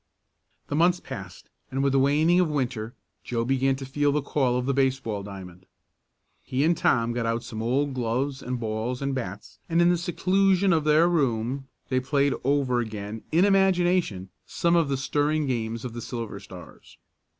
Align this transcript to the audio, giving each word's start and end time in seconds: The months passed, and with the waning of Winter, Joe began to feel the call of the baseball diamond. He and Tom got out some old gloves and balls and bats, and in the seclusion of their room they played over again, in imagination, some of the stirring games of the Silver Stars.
The 0.65 0.75
months 0.75 0.99
passed, 0.99 1.47
and 1.69 1.83
with 1.83 1.93
the 1.93 1.99
waning 1.99 2.39
of 2.39 2.49
Winter, 2.49 2.95
Joe 3.23 3.45
began 3.45 3.75
to 3.75 3.85
feel 3.85 4.11
the 4.11 4.23
call 4.23 4.57
of 4.57 4.65
the 4.65 4.73
baseball 4.73 5.21
diamond. 5.21 5.67
He 6.41 6.63
and 6.63 6.75
Tom 6.75 7.13
got 7.13 7.27
out 7.27 7.43
some 7.43 7.61
old 7.61 7.93
gloves 7.93 8.41
and 8.41 8.59
balls 8.59 8.99
and 9.03 9.13
bats, 9.13 9.59
and 9.69 9.79
in 9.79 9.89
the 9.91 9.99
seclusion 9.99 10.73
of 10.73 10.85
their 10.85 11.07
room 11.07 11.67
they 11.89 11.99
played 11.99 12.33
over 12.43 12.79
again, 12.79 13.21
in 13.31 13.45
imagination, 13.45 14.29
some 14.47 14.75
of 14.75 14.89
the 14.89 14.97
stirring 14.97 15.45
games 15.45 15.85
of 15.85 15.93
the 15.93 16.01
Silver 16.01 16.39
Stars. 16.39 16.97